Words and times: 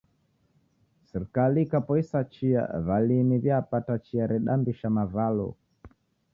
Sirikali 1.07 1.59
ikapoisa 1.63 2.19
chia, 2.31 2.63
w'alimi 2.87 3.35
wiapata 3.43 3.95
chia 4.05 4.25
redambisha 4.31 4.87
mavalo 4.97 5.49